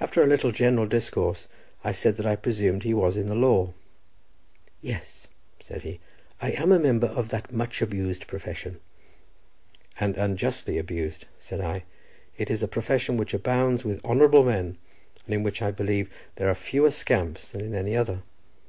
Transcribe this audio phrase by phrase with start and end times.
[0.00, 1.46] After a little general discourse,
[1.84, 3.74] I said that I presumed he was in the law.
[4.82, 5.28] "Yes,"
[5.60, 6.00] said he,
[6.40, 8.80] "I am a member of that much abused profession."
[10.00, 11.84] "And unjustly abused," said I;
[12.36, 14.78] "it is a profession which abounds with honourable men,
[15.26, 18.24] and in which I believe there are fewer scamps than in any other.